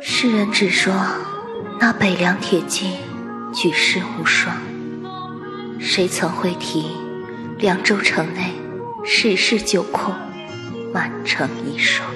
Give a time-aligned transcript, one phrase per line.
[0.00, 0.94] 世人只说
[1.80, 2.96] 那北凉铁骑
[3.52, 4.56] 举世无双
[5.80, 6.90] 谁曾会提
[7.58, 8.52] 凉州城内
[9.04, 10.14] 十室九空
[10.92, 12.08] 满城遗霜